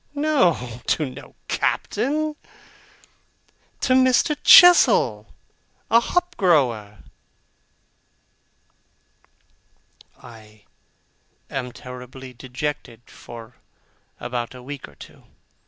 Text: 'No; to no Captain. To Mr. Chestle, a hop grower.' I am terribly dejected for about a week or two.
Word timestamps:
'No; 0.15 0.81
to 0.87 1.07
no 1.07 1.35
Captain. 1.47 2.35
To 3.81 3.93
Mr. 3.93 4.35
Chestle, 4.43 5.27
a 5.91 5.99
hop 5.99 6.35
grower.' 6.37 7.03
I 10.19 10.65
am 11.51 11.71
terribly 11.71 12.33
dejected 12.33 13.01
for 13.11 13.57
about 14.19 14.55
a 14.55 14.63
week 14.63 14.87
or 14.87 14.95
two. 14.95 15.25